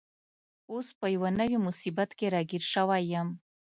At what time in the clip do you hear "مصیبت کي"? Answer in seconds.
1.67-2.25